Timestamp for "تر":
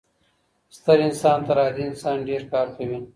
1.47-1.57